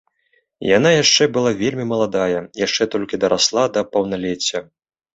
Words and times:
Яна 0.77 0.89
яшчэ 1.03 1.27
была 1.35 1.51
вельмі 1.61 1.85
маладая, 1.93 2.39
яшчэ 2.65 2.83
толькі 2.97 3.23
дарасла 3.27 3.71
да 3.79 3.89
паўналецця. 3.95 4.69